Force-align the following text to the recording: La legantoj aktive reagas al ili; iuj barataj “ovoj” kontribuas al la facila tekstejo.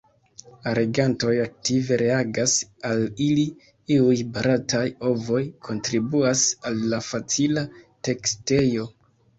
La 0.67 0.71
legantoj 0.77 1.33
aktive 1.43 1.99
reagas 2.03 2.55
al 2.93 3.05
ili; 3.27 3.43
iuj 3.99 4.17
barataj 4.39 4.83
“ovoj” 5.13 5.43
kontribuas 5.69 6.51
al 6.71 6.85
la 6.95 7.07
facila 7.13 7.71
tekstejo. 8.11 8.95